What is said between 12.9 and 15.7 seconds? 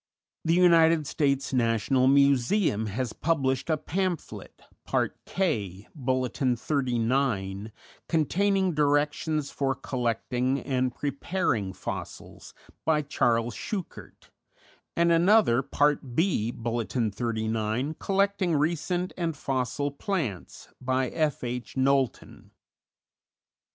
Charles Schuchert; and another,